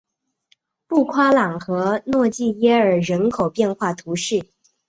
[0.87, 4.47] 布夸朗和诺济耶尔人口变化图示